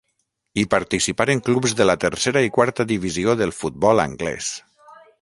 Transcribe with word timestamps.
Hi 0.59 0.63
participaren 0.71 1.43
clubs 1.51 1.77
de 1.83 1.87
la 1.87 1.97
tercera 2.05 2.45
i 2.49 2.51
quarta 2.57 2.89
divisió 2.95 3.39
del 3.45 3.57
futbol 3.63 4.07
anglès. 4.11 4.53